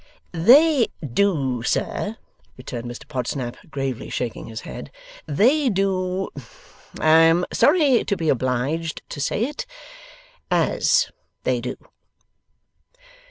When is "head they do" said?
4.61-6.27